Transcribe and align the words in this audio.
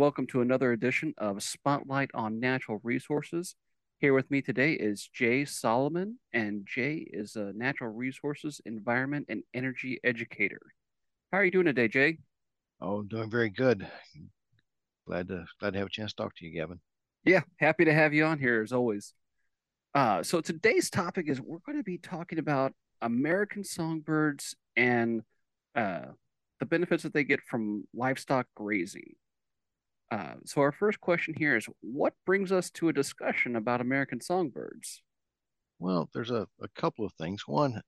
welcome 0.00 0.26
to 0.26 0.40
another 0.40 0.72
edition 0.72 1.12
of 1.18 1.42
Spotlight 1.42 2.10
on 2.14 2.40
Natural 2.40 2.80
Resources. 2.82 3.54
Here 3.98 4.14
with 4.14 4.30
me 4.30 4.40
today 4.40 4.72
is 4.72 5.06
Jay 5.12 5.44
Solomon, 5.44 6.18
and 6.32 6.66
Jay 6.66 7.06
is 7.12 7.36
a 7.36 7.52
natural 7.54 7.90
resources, 7.90 8.62
environment, 8.64 9.26
and 9.28 9.42
energy 9.52 10.00
educator. 10.02 10.62
How 11.30 11.40
are 11.40 11.44
you 11.44 11.50
doing 11.50 11.66
today, 11.66 11.86
Jay? 11.86 12.16
Oh, 12.80 13.02
doing 13.02 13.28
very 13.28 13.50
good. 13.50 13.86
Glad 15.06 15.28
to 15.28 15.44
glad 15.60 15.74
to 15.74 15.80
have 15.80 15.88
a 15.88 15.90
chance 15.90 16.14
to 16.14 16.22
talk 16.22 16.34
to 16.36 16.46
you, 16.46 16.54
Gavin. 16.54 16.80
Yeah, 17.26 17.42
happy 17.58 17.84
to 17.84 17.92
have 17.92 18.14
you 18.14 18.24
on 18.24 18.38
here 18.38 18.62
as 18.62 18.72
always. 18.72 19.12
Uh, 19.94 20.22
so 20.22 20.40
today's 20.40 20.88
topic 20.88 21.28
is 21.28 21.42
we're 21.42 21.58
going 21.66 21.76
to 21.76 21.84
be 21.84 21.98
talking 21.98 22.38
about 22.38 22.72
American 23.02 23.64
songbirds 23.64 24.56
and 24.76 25.20
uh, 25.74 26.06
the 26.58 26.64
benefits 26.64 27.02
that 27.02 27.12
they 27.12 27.22
get 27.22 27.42
from 27.42 27.84
livestock 27.92 28.46
grazing. 28.56 29.12
Uh, 30.10 30.34
so 30.44 30.60
our 30.60 30.72
first 30.72 31.00
question 31.00 31.34
here 31.36 31.56
is 31.56 31.66
what 31.80 32.14
brings 32.26 32.50
us 32.50 32.70
to 32.70 32.88
a 32.88 32.92
discussion 32.92 33.54
about 33.56 33.80
American 33.80 34.20
songbirds? 34.20 35.02
Well, 35.78 36.08
there's 36.12 36.30
a, 36.30 36.46
a 36.60 36.68
couple 36.74 37.04
of 37.06 37.12
things. 37.14 37.46
One, 37.46 37.80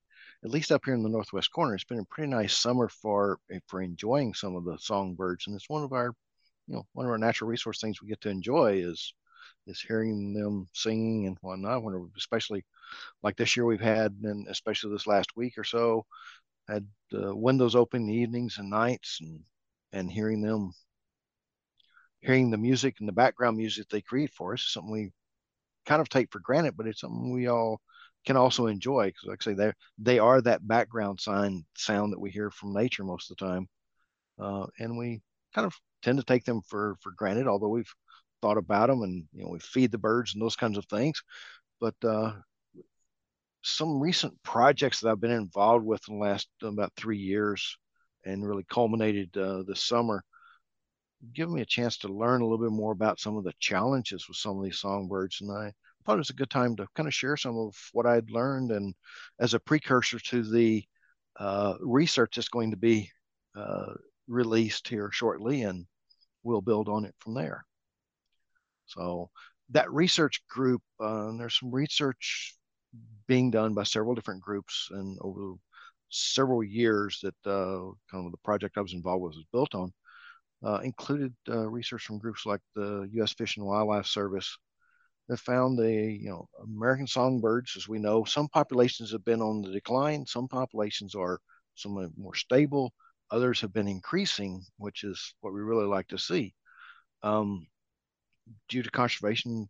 at 0.45 0.51
least 0.51 0.73
up 0.73 0.83
here 0.85 0.95
in 0.95 1.03
the 1.03 1.09
northwest 1.09 1.51
corner, 1.53 1.75
it's 1.75 1.85
been 1.85 1.99
a 1.99 2.05
pretty 2.05 2.31
nice 2.31 2.57
summer 2.57 2.89
for 2.89 3.39
eh, 3.51 3.59
for 3.67 3.83
enjoying 3.83 4.35
some 4.35 4.57
of 4.57 4.65
the 4.65 4.79
songbirds, 4.79 5.47
and 5.47 5.57
it's 5.57 5.69
one 5.69 5.83
of 5.85 5.93
our, 5.93 6.15
you 6.69 6.75
know, 6.75 6.87
one 6.93 7.07
of 7.07 7.13
our 7.13 7.19
natural 7.19 7.51
resource 7.51 7.81
things 7.81 8.01
we 8.01 8.09
get 8.09 8.21
to 8.23 8.31
enjoy 8.31 8.75
is 8.83 9.15
is 9.67 9.81
hearing 9.81 10.33
them 10.33 10.69
singing 10.73 11.27
and 11.27 11.37
whatnot. 11.41 11.83
When 11.83 12.11
especially 12.17 12.65
like 13.23 13.37
this 13.37 13.57
year 13.57 13.67
we've 13.67 13.81
had, 13.81 14.13
and 14.23 14.47
especially 14.49 14.93
this 14.93 15.07
last 15.07 15.37
week 15.37 15.59
or 15.59 15.65
so, 15.65 16.07
had 16.69 16.87
uh, 17.15 17.35
windows 17.37 17.75
open 17.77 18.07
the 18.07 18.15
evenings 18.15 18.59
and 18.59 18.71
nights, 18.71 19.19
and 19.21 19.41
and 19.93 20.11
hearing 20.11 20.41
them 20.41 20.73
hearing 22.23 22.51
the 22.51 22.59
music 22.59 22.97
and 23.01 23.09
the 23.09 23.13
background 23.13 23.57
music 23.57 23.89
they 23.89 24.01
create 24.01 24.31
for 24.33 24.55
us 24.55 24.61
is 24.63 24.73
something 24.73 24.93
we 24.93 25.11
kind 25.87 26.01
of 26.01 26.09
take 26.09 26.31
for 26.33 26.41
granted, 26.41 26.77
but 26.77 26.87
it's 26.87 27.01
something 27.01 27.33
we 27.33 27.49
all 27.49 27.81
can 28.27 28.37
also 28.37 28.67
enjoy 28.67 29.07
because, 29.09 29.25
like 29.29 29.43
I 29.43 29.51
say, 29.51 29.55
they 29.55 29.73
they 29.99 30.19
are 30.19 30.41
that 30.43 30.67
background 30.67 31.21
sign 31.21 31.65
sound 31.77 32.13
that 32.13 32.21
we 32.21 32.31
hear 32.31 32.51
from 32.51 32.73
nature 32.75 33.05
most 33.05 33.31
of 33.31 33.37
the 33.37 33.47
time, 33.47 33.69
uh, 34.41 34.67
and 34.79 34.99
we 34.99 35.23
kind 35.55 35.67
of 35.67 35.75
tend 36.03 36.19
to 36.19 36.25
take 36.25 36.45
them 36.45 36.63
for 36.69 36.97
for 37.01 37.13
granted. 37.13 37.47
Although 37.49 37.69
we've 37.71 37.95
thought 38.43 38.59
about 38.59 38.89
them 38.89 39.03
and 39.03 39.25
you 39.33 39.45
know 39.45 39.51
we 39.51 39.59
feed 39.61 39.93
the 39.93 39.99
birds 39.99 40.35
and 40.35 40.43
those 40.43 40.57
kinds 40.57 40.79
of 40.79 40.87
things, 40.87 41.23
but 41.81 41.95
uh, 42.05 42.33
some 43.63 44.01
recent 44.01 44.41
projects 44.43 45.01
that 45.01 45.11
I've 45.11 45.21
been 45.21 45.31
involved 45.31 45.85
with 45.85 46.03
in 46.09 46.19
the 46.19 46.25
last 46.25 46.49
about 46.63 46.93
three 46.97 47.19
years 47.19 47.77
and 48.25 48.47
really 48.47 48.65
culminated 48.69 49.37
uh, 49.37 49.63
this 49.67 49.85
summer 49.85 50.25
given 51.33 51.55
me 51.55 51.63
a 51.63 51.67
chance 51.67 51.97
to 51.99 52.09
learn 52.09 52.41
a 52.41 52.45
little 52.45 52.65
bit 52.65 52.73
more 52.73 52.93
about 52.93 53.21
some 53.21 53.37
of 53.37 53.45
the 53.45 53.53
challenges 53.61 54.29
with 54.29 54.37
some 54.37 54.59
of 54.59 54.65
these 54.65 54.79
songbirds. 54.79 55.41
And 55.41 55.51
I 55.51 55.73
thought 56.05 56.15
it 56.15 56.19
was 56.19 56.31
a 56.31 56.35
good 56.35 56.51
time 56.51 56.77
to 56.77 56.87
kind 56.95 57.07
of 57.07 57.15
share 57.15 57.37
some 57.37 57.57
of 57.57 57.77
what 57.93 58.07
I'd 58.07 58.31
learned 58.31 58.73
and 58.73 58.95
as 59.39 59.55
a 59.55 59.61
precursor 59.61 60.19
to 60.19 60.43
the 60.43 60.85
uh, 61.39 61.75
research 61.81 62.37
that's 62.37 62.49
going 62.49 62.71
to 62.73 62.77
be 62.77 63.11
uh, 63.57 63.95
released 64.27 64.89
here 64.89 65.11
shortly, 65.13 65.63
and 65.63 65.87
we'll 66.43 66.61
build 66.61 66.89
on 66.89 67.05
it 67.05 67.15
from 67.19 67.35
there. 67.35 67.65
So 68.87 69.31
that 69.71 69.93
research 69.93 70.43
group, 70.49 70.83
uh, 71.01 71.33
there's 71.39 71.59
some 71.59 71.71
research 71.71 72.55
being 73.27 73.51
done 73.51 73.75
by 73.75 73.85
several 73.85 74.15
different 74.15 74.43
groups 74.43 74.89
and 74.91 75.19
over 75.23 75.55
several 76.11 76.63
years 76.63 77.21
that 77.23 77.51
uh, 77.51 77.91
kind 78.11 78.27
of 78.27 78.33
the 78.33 78.39
project 78.45 78.77
I 78.77 78.83
was 78.83 78.93
involved 78.93 79.23
with 79.23 79.37
was 79.37 79.47
built 79.53 79.75
on 79.75 79.93
uh, 80.65 80.81
included 80.83 81.35
uh, 81.49 81.69
research 81.69 82.05
from 82.05 82.19
groups 82.19 82.47
like 82.47 82.61
the 82.75 83.09
U.S. 83.15 83.33
Fish 83.33 83.57
and 83.57 83.67
Wildlife 83.67 84.07
Service 84.07 84.57
that 85.29 85.39
found 85.39 85.79
the 85.79 85.93
you 85.93 86.31
know 86.31 86.49
American 86.63 87.07
songbirds, 87.07 87.77
as 87.77 87.89
we 87.89 87.99
know, 87.99 88.25
some 88.25 88.49
populations 88.49 89.13
have 89.13 89.25
been 89.25 89.41
on 89.41 89.63
the 89.63 89.73
decline, 89.73 90.27
some 90.27 90.49
populations 90.49 91.15
are 91.15 91.41
somewhat 91.75 92.11
more 92.17 92.35
stable, 92.35 92.93
others 93.31 93.61
have 93.61 93.73
been 93.73 93.89
increasing, 93.89 94.63
which 94.79 95.05
is 95.05 95.35
what 95.41 95.53
we 95.53 95.61
really 95.61 95.87
like 95.87 96.09
to 96.09 96.19
see. 96.19 96.55
Um, 97.23 97.67
due 98.69 98.83
to 98.83 98.91
conservation 98.91 99.69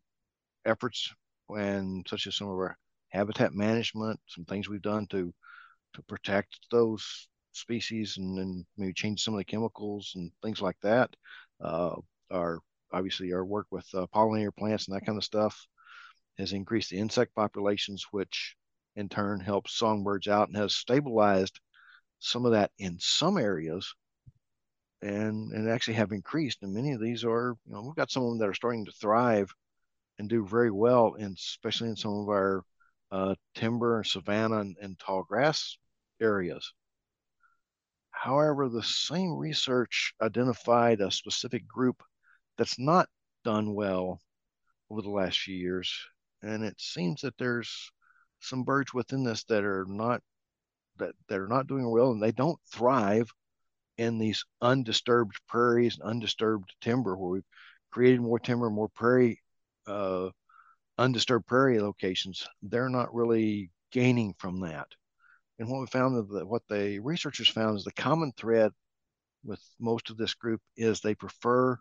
efforts 0.65 1.13
and 1.49 2.07
such 2.09 2.27
as 2.27 2.37
some 2.37 2.49
of 2.49 2.55
our 2.55 2.77
habitat 3.11 3.55
management, 3.55 4.19
some 4.27 4.45
things 4.45 4.69
we've 4.69 4.83
done 4.83 5.07
to 5.09 5.33
to 5.95 6.03
protect 6.05 6.59
those 6.71 7.29
species 7.53 8.17
and 8.17 8.37
then 8.39 8.67
maybe 8.77 8.93
change 8.93 9.23
some 9.23 9.35
of 9.35 9.39
the 9.39 9.45
chemicals 9.45 10.13
and 10.17 10.31
things 10.43 10.61
like 10.61 10.77
that. 10.83 11.11
Uh, 11.61 11.95
our 12.31 12.61
obviously 12.93 13.33
our 13.33 13.45
work 13.45 13.67
with 13.71 13.87
uh, 13.95 14.07
pollinator 14.15 14.55
plants 14.57 14.87
and 14.87 14.97
that 14.97 15.07
kind 15.07 15.19
of 15.19 15.25
stuff 15.25 15.67
has 16.39 16.53
increased 16.53 16.91
the 16.91 16.99
insect 16.99 17.35
populations, 17.35 18.07
which 18.11 18.57
in 18.97 19.09
turn 19.09 19.41
helps 19.41 19.77
songbirds 19.77 20.29
out 20.29 20.49
and 20.49 20.57
has 20.57 20.75
stabilized 20.75 21.61
some 22.19 22.45
of 22.47 22.53
that 22.53 22.71
in 22.79 22.97
some 23.01 23.37
areas 23.39 23.95
and 25.03 25.53
and 25.53 25.69
actually 25.69 25.95
have 25.95 26.13
increased. 26.13 26.63
And 26.63 26.73
many 26.73 26.93
of 26.93 27.01
these 27.01 27.25
are, 27.25 27.57
you 27.67 27.73
know, 27.73 27.83
we've 27.83 27.97
got 27.97 28.11
some 28.11 28.23
of 28.23 28.31
them 28.31 28.39
that 28.39 28.49
are 28.49 28.55
starting 28.55 28.85
to 28.85 28.93
thrive 28.93 29.53
and 30.19 30.29
do 30.29 30.47
very 30.47 30.71
well, 30.71 31.17
and 31.19 31.37
especially 31.37 31.89
in 31.89 31.97
some 31.97 32.13
of 32.13 32.29
our 32.29 32.63
uh, 33.11 33.35
timber, 33.55 34.03
savanna, 34.05 34.59
and, 34.61 34.77
and 34.81 34.99
tall 34.99 35.25
grass 35.25 35.77
areas. 36.21 36.73
However, 38.23 38.69
the 38.69 38.85
same 38.85 39.33
research 39.37 40.15
identified 40.23 41.01
a 41.01 41.11
specific 41.11 41.67
group 41.67 42.05
that's 42.57 42.79
not 42.79 43.09
done 43.43 43.75
well 43.75 44.21
over 44.89 45.03
the 45.03 45.11
last 45.11 45.41
few 45.41 45.57
years. 45.57 45.93
And 46.41 46.63
it 46.63 46.81
seems 46.81 47.23
that 47.23 47.37
there's 47.37 47.91
some 48.39 48.63
birds 48.63 48.95
within 48.95 49.25
this 49.25 49.43
that 49.47 49.65
are 49.65 49.87
not 49.89 50.23
that, 50.99 51.17
that 51.27 51.41
are 51.41 51.49
not 51.49 51.67
doing 51.67 51.91
well 51.91 52.13
and 52.13 52.23
they 52.23 52.31
don't 52.31 52.61
thrive 52.73 53.29
in 53.99 54.19
these 54.19 54.45
undisturbed 54.61 55.41
prairies 55.49 55.99
and 55.99 56.09
undisturbed 56.09 56.73
timber 56.81 57.17
where 57.17 57.31
we've 57.31 57.51
created 57.91 58.21
more 58.21 58.39
timber, 58.39 58.71
more 58.71 58.89
prairie 58.91 59.41
uh, 59.89 60.31
undisturbed 60.97 61.49
prairie 61.49 61.81
locations. 61.81 62.47
They're 62.63 62.89
not 62.89 63.13
really 63.13 63.73
gaining 63.91 64.35
from 64.39 64.61
that. 64.61 64.87
And 65.63 65.71
what 65.71 65.79
we 65.79 65.87
found 65.87 66.29
that 66.31 66.45
what 66.45 66.67
the 66.69 66.99
researchers 66.99 67.49
found 67.49 67.79
is 67.79 67.85
the 67.85 67.93
common 67.93 68.33
thread 68.33 68.73
with 69.45 69.61
most 69.79 70.11
of 70.11 70.17
this 70.17 70.35
group 70.35 70.61
is 70.77 70.99
they 70.99 71.15
prefer 71.15 71.79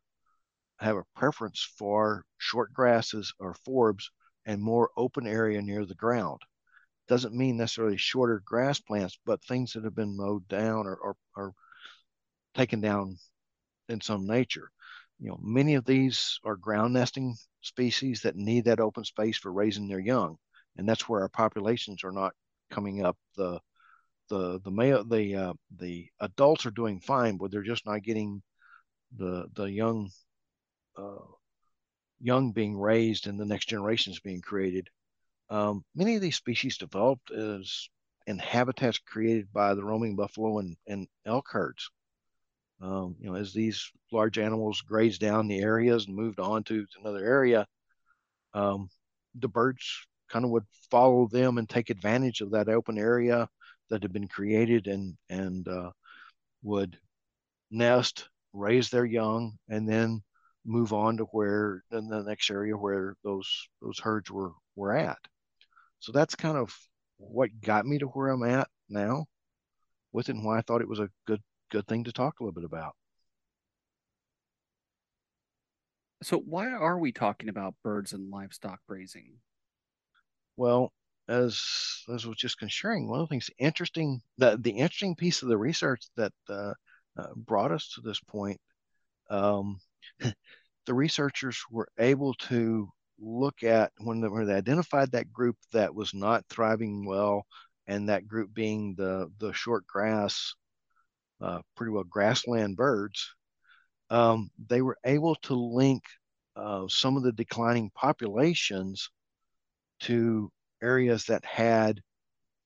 have 0.78 0.98
a 0.98 1.06
preference 1.16 1.68
for 1.80 2.24
short 2.38 2.74
grasses 2.74 3.34
or 3.40 3.56
forbs 3.68 4.04
and 4.46 4.62
more 4.62 4.92
open 4.96 5.26
area 5.26 5.64
near 5.64 5.84
the 5.84 5.96
ground. 5.96 6.40
Doesn't 7.08 7.34
mean 7.34 7.58
necessarily 7.58 7.98
shorter 7.98 8.44
grass 8.46 8.80
plants, 8.80 9.18
but 9.26 9.44
things 9.44 9.74
that 9.74 9.84
have 9.84 9.96
been 9.96 10.16
mowed 10.16 10.48
down 10.48 10.86
or, 10.86 10.98
or, 10.98 11.16
or 11.36 11.54
taken 12.54 12.82
down 12.82 13.18
in 13.90 14.00
some 14.00 14.28
nature. 14.28 14.70
You 15.18 15.30
know, 15.30 15.40
many 15.42 15.74
of 15.74 15.86
these 15.86 16.40
are 16.44 16.56
ground 16.56 16.94
nesting 16.94 17.36
species 17.62 18.22
that 18.22 18.36
need 18.36 18.66
that 18.66 18.80
open 18.80 19.06
space 19.06 19.40
for 19.40 19.52
raising 19.52 19.88
their 19.88 19.98
young, 19.98 20.38
and 20.78 20.88
that's 20.88 21.10
where 21.10 21.22
our 21.22 21.30
populations 21.30 22.04
are 22.04 22.12
not 22.12 22.34
coming 22.70 23.04
up. 23.04 23.18
The 23.38 23.60
the 24.32 24.62
the 24.64 24.72
male 24.72 25.04
the 25.04 25.36
uh, 25.36 25.54
the 25.78 26.08
adults 26.22 26.66
are 26.66 26.72
doing 26.72 27.02
fine, 27.02 27.36
but 27.36 27.52
they're 27.52 27.62
just 27.62 27.86
not 27.86 28.02
getting 28.02 28.42
the 29.18 29.46
the 29.54 29.66
young 29.66 30.10
uh, 30.98 31.28
young 32.22 32.54
being 32.54 32.80
raised 32.80 33.28
and 33.28 33.40
the 33.40 33.46
next 33.46 33.68
generations 33.68 34.22
being 34.22 34.42
created. 34.42 34.90
Um, 35.50 35.84
many 35.94 36.16
of 36.16 36.22
these 36.22 36.38
species 36.38 36.78
developed 36.78 37.30
as 37.30 37.90
in 38.26 38.40
habitats 38.40 39.00
created 39.00 39.52
by 39.52 39.74
the 39.74 39.84
roaming 39.84 40.16
buffalo 40.16 40.60
and, 40.60 40.78
and 40.88 41.08
elk 41.26 41.48
herds. 41.52 41.90
Um, 42.80 43.18
you 43.20 43.30
know, 43.30 43.36
as 43.36 43.52
these 43.54 43.92
large 44.14 44.38
animals 44.38 44.82
grazed 44.82 45.20
down 45.20 45.48
the 45.48 45.60
areas 45.60 46.06
and 46.08 46.16
moved 46.16 46.40
on 46.40 46.64
to 46.66 46.86
another 47.02 47.24
area, 47.24 47.68
um, 48.54 48.90
the 49.36 49.50
birds 49.50 50.08
kind 50.30 50.46
of 50.46 50.52
would 50.52 50.66
follow 50.90 51.28
them 51.28 51.58
and 51.58 51.68
take 51.68 51.90
advantage 51.90 52.40
of 52.40 52.52
that 52.52 52.70
open 52.70 52.98
area 52.98 53.50
that 53.92 54.02
had 54.02 54.14
been 54.14 54.28
created 54.28 54.88
and 54.88 55.16
and 55.30 55.68
uh, 55.68 55.92
would 56.64 56.98
nest, 57.70 58.30
raise 58.54 58.90
their 58.90 59.06
young, 59.06 59.58
and 59.70 59.88
then 59.88 60.24
move 60.66 60.94
on 60.94 61.18
to 61.18 61.24
where 61.26 61.84
in 61.92 62.08
the 62.08 62.24
next 62.24 62.50
area 62.50 62.76
where 62.76 63.16
those 63.24 63.48
those 63.82 64.00
herds 64.00 64.32
were 64.32 64.54
were 64.76 64.96
at. 64.96 65.20
So 66.00 66.12
that's 66.12 66.36
kind 66.36 66.58
of 66.58 66.76
what 67.18 67.50
got 67.62 67.86
me 67.86 68.00
to 68.00 68.08
where 68.08 68.30
I'm 68.30 68.44
at 68.44 68.68
now 68.90 69.28
with 70.12 70.30
it 70.30 70.36
and 70.36 70.46
why 70.46 70.58
I 70.58 70.62
thought 70.62 70.82
it 70.82 70.90
was 70.90 71.00
a 71.00 71.10
good 71.28 71.42
good 71.70 71.86
thing 71.88 72.06
to 72.06 72.12
talk 72.12 72.40
a 72.40 72.44
little 72.44 72.54
bit 72.54 72.66
about. 72.66 72.96
So 76.24 76.38
why 76.38 76.70
are 76.72 77.00
we 77.00 77.12
talking 77.12 77.50
about 77.50 77.76
birds 77.84 78.14
and 78.14 78.30
livestock 78.30 78.80
grazing? 78.88 79.40
Well, 80.56 80.94
as 81.28 82.04
as 82.14 82.26
was 82.26 82.38
just 82.38 82.58
sharing, 82.68 83.08
one 83.08 83.22
of 83.22 83.28
the 83.28 83.34
things 83.34 83.50
interesting 83.60 84.22
the 84.38 84.58
the 84.62 84.72
interesting 84.72 85.16
piece 85.16 85.42
of 85.42 85.50
the 85.50 85.58
research 85.58 86.04
that 86.18 86.34
uh, 86.50 86.74
uh, 87.18 87.28
brought 87.36 87.72
us 87.72 87.92
to 87.96 88.02
this 88.02 88.20
point 88.20 88.60
um, 89.32 89.80
the 90.86 90.94
researchers 90.94 91.58
were 91.72 91.88
able 91.98 92.34
to 92.36 92.90
look 93.20 93.64
at 93.64 93.92
when 94.00 94.22
they, 94.22 94.28
when 94.28 94.46
they 94.46 94.54
identified 94.54 95.12
that 95.12 95.32
group 95.32 95.56
that 95.72 95.94
was 95.96 96.14
not 96.14 96.44
thriving 96.50 97.06
well, 97.06 97.46
and 97.88 98.10
that 98.10 98.28
group 98.28 98.54
being 98.54 98.94
the 98.96 99.32
the 99.40 99.54
short 99.54 99.88
grass, 99.88 100.54
uh, 101.42 101.62
pretty 101.76 101.92
well 101.92 102.04
grassland 102.04 102.78
birds. 102.78 103.34
Um, 104.10 104.50
they 104.68 104.82
were 104.82 104.98
able 105.06 105.36
to 105.36 105.56
link 105.56 106.04
uh, 106.56 106.86
some 106.90 107.16
of 107.16 107.24
the 107.24 107.32
declining 107.32 107.92
populations 107.96 109.10
to 110.02 110.52
areas 110.82 111.26
that 111.26 111.46
had 111.46 112.02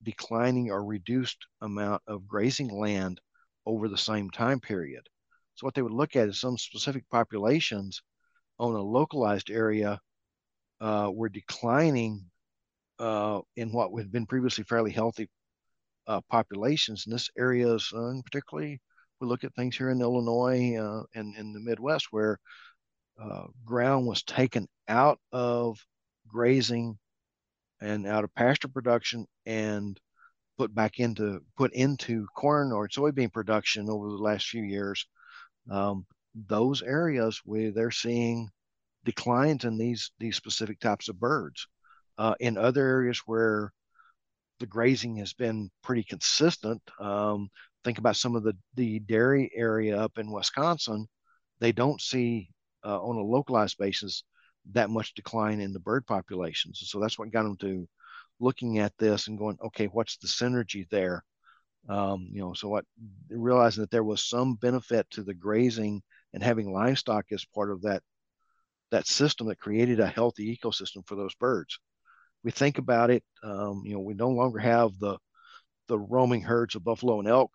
declining 0.04 0.72
or 0.72 0.84
reduced 0.84 1.46
amount 1.62 2.02
of 2.08 2.28
grazing 2.28 2.70
land 2.70 3.20
over 3.66 3.88
the 3.88 3.98
same 3.98 4.30
time 4.30 4.60
period. 4.60 5.08
So 5.56 5.66
what 5.66 5.74
they 5.74 5.82
would 5.82 5.92
look 5.92 6.16
at 6.16 6.30
is 6.30 6.40
some 6.40 6.58
specific 6.58 7.04
populations 7.10 8.02
on 8.60 8.76
a 8.76 8.82
localized 8.82 9.50
area 9.50 10.00
uh, 10.80 11.10
were 11.14 11.30
declining 11.30 12.26
uh, 13.00 13.42
in 13.56 13.72
what 13.72 13.92
had 13.98 14.12
been 14.12 14.26
previously 14.26 14.64
fairly 14.64 14.92
healthy 14.92 15.30
uh, 16.08 16.22
populations. 16.30 17.06
And 17.06 17.16
this 17.16 17.30
uh, 17.38 18.08
and 18.08 18.24
particularly 18.24 18.80
we 19.20 19.28
look 19.28 19.44
at 19.44 19.54
things 19.56 19.78
here 19.78 19.90
in 19.90 20.02
Illinois 20.02 20.76
uh, 20.76 21.04
and 21.16 21.36
in 21.36 21.54
the 21.54 21.60
Midwest 21.60 22.08
where 22.12 22.38
uh, 23.22 23.46
ground 23.64 24.06
was 24.06 24.24
taken 24.24 24.68
out 24.88 25.20
of 25.32 25.80
grazing 26.28 26.98
and 27.82 28.08
out 28.08 28.24
of 28.24 28.34
pasture 28.36 28.68
production 28.68 29.26
and 29.46 30.00
put 30.58 30.74
back 30.74 31.00
into 31.00 31.42
put 31.58 31.74
into 31.74 32.26
corn 32.36 32.72
or 32.72 32.88
soybean 32.88 33.32
production 33.32 33.90
over 33.90 34.10
the 34.10 34.18
last 34.18 34.48
few 34.48 34.64
years. 34.64 35.06
Um, 35.70 36.06
those 36.48 36.82
areas 36.82 37.42
where 37.46 37.72
they're 37.72 37.92
seeing 37.92 38.50
declines 39.04 39.66
in 39.66 39.78
these 39.78 40.12
these 40.20 40.36
specific 40.36 40.80
types 40.80 41.10
of 41.10 41.20
birds. 41.20 41.68
Uh, 42.18 42.34
in 42.40 42.58
other 42.58 42.86
areas 42.86 43.22
where 43.26 43.74
the 44.60 44.66
grazing 44.66 45.18
has 45.18 45.34
been 45.34 45.70
pretty 45.84 46.04
consistent, 46.04 46.82
um, 47.00 47.50
think 47.84 47.98
about 47.98 48.16
some 48.16 48.36
of 48.36 48.44
the 48.44 48.54
the 48.76 49.00
dairy 49.00 49.52
area 49.56 49.98
up 49.98 50.18
in 50.18 50.32
Wisconsin. 50.32 51.08
They 51.60 51.72
don't 51.72 52.02
see 52.02 52.50
uh, 52.86 53.02
on 53.02 53.18
a 53.18 53.22
localized 53.22 53.78
basis 53.78 54.24
that 54.72 54.90
much 54.90 55.14
decline 55.14 55.60
in 55.60 55.74
the 55.74 55.80
bird 55.80 56.06
populations. 56.06 56.82
So 56.86 57.00
that's 57.00 57.20
what 57.20 57.32
got 57.32 57.44
them 57.44 57.58
to 57.58 57.88
looking 58.40 58.80
at 58.80 58.94
this 58.98 59.28
and 59.28 59.38
going, 59.38 59.58
okay, 59.64 59.86
what's 59.88 60.18
the 60.18 60.28
synergy 60.28 60.88
there? 60.90 61.24
Um, 61.88 62.28
you 62.32 62.42
know, 62.42 62.54
so 62.54 62.68
what 62.68 62.86
realizing 63.30 63.82
that 63.82 63.92
there 63.92 64.04
was 64.04 64.28
some 64.28 64.56
benefit 64.56 65.08
to 65.12 65.24
the 65.24 65.34
grazing 65.34 66.02
and 66.34 66.42
having 66.42 66.74
livestock 66.74 67.26
as 67.32 67.46
part 67.46 67.72
of 67.72 67.82
that 67.84 68.02
that 68.92 69.08
system 69.08 69.48
that 69.48 69.60
created 69.60 70.00
a 70.00 70.08
healthy 70.08 70.56
ecosystem 70.56 71.06
for 71.08 71.16
those 71.16 71.36
birds. 71.36 71.80
We 72.44 72.52
think 72.52 72.78
about 72.78 73.10
it, 73.10 73.24
um, 73.44 73.82
you 73.86 73.94
know, 73.94 74.00
we 74.00 74.14
no 74.14 74.30
longer 74.30 74.60
have 74.60 74.98
the 75.00 75.18
the 75.88 76.00
roaming 76.00 76.42
herds 76.42 76.76
of 76.76 76.84
buffalo 76.84 77.20
and 77.20 77.28
elk 77.28 77.52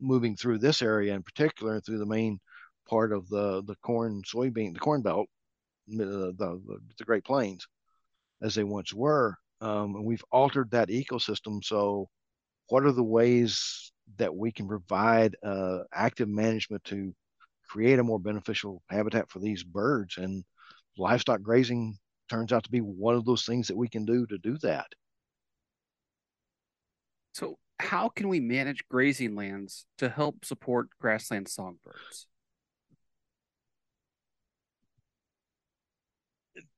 moving 0.00 0.36
through 0.36 0.58
this 0.58 0.82
area 0.82 1.14
in 1.14 1.22
particular, 1.22 1.80
through 1.80 1.98
the 1.98 2.06
main 2.06 2.40
part 2.88 3.12
of 3.12 3.28
the 3.28 3.62
the 3.62 3.76
corn, 3.76 4.22
soybean, 4.22 4.74
the 4.74 4.80
corn 4.80 5.02
belt, 5.02 5.28
the, 5.88 6.34
the, 6.36 6.78
the 6.98 7.04
Great 7.04 7.24
Plains, 7.24 7.66
as 8.42 8.54
they 8.54 8.64
once 8.64 8.92
were. 8.92 9.36
Um, 9.60 9.94
and 9.96 10.04
we've 10.04 10.24
altered 10.32 10.70
that 10.72 10.88
ecosystem. 10.88 11.62
So, 11.64 12.08
what 12.68 12.84
are 12.84 12.92
the 12.92 13.04
ways 13.04 13.92
that 14.16 14.34
we 14.34 14.50
can 14.50 14.66
provide 14.66 15.36
uh, 15.44 15.80
active 15.92 16.28
management 16.28 16.82
to 16.84 17.14
create 17.68 17.98
a 17.98 18.02
more 18.02 18.18
beneficial 18.18 18.82
habitat 18.88 19.30
for 19.30 19.38
these 19.38 19.62
birds? 19.62 20.16
And 20.16 20.44
livestock 20.96 21.42
grazing 21.42 21.98
turns 22.28 22.52
out 22.52 22.64
to 22.64 22.70
be 22.70 22.80
one 22.80 23.14
of 23.14 23.24
those 23.24 23.44
things 23.44 23.68
that 23.68 23.76
we 23.76 23.88
can 23.88 24.04
do 24.04 24.26
to 24.26 24.38
do 24.38 24.58
that. 24.58 24.86
So, 27.32 27.58
how 27.78 28.08
can 28.08 28.28
we 28.28 28.40
manage 28.40 28.86
grazing 28.88 29.34
lands 29.34 29.86
to 29.98 30.08
help 30.08 30.44
support 30.44 30.88
grassland 31.00 31.48
songbirds? 31.48 32.26